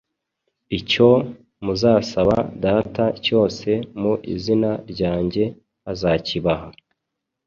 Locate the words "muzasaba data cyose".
1.63-3.69